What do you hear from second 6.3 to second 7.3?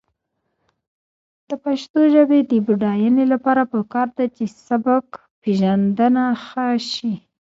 ښه شي.